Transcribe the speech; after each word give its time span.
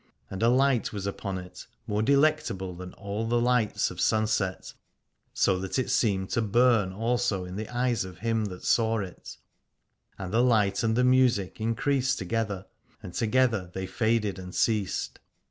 And 0.31 0.41
a 0.41 0.49
light 0.49 0.91
was 0.91 1.05
upon 1.05 1.37
it 1.37 1.67
more 1.85 2.01
delectable 2.01 2.73
than 2.75 2.91
all 2.93 3.27
the 3.27 3.39
lights 3.39 3.91
of 3.91 4.01
sunset, 4.01 4.73
so 5.31 5.59
that 5.59 5.77
it 5.77 5.91
seemed 5.91 6.31
to 6.31 6.41
burn 6.41 6.91
also 6.91 7.45
in 7.45 7.55
the 7.55 7.69
eyes 7.69 8.03
of 8.03 8.17
him 8.17 8.45
that 8.45 8.65
saw 8.65 8.97
it: 8.97 9.37
and 10.17 10.33
the 10.33 10.41
light 10.41 10.81
and 10.81 10.95
the 10.95 11.03
music 11.03 11.61
increased 11.61 12.17
together, 12.17 12.65
and 13.03 13.13
together 13.13 13.69
they 13.75 13.85
faded 13.85 14.39
and 14.39 14.55
ceased. 14.55 15.19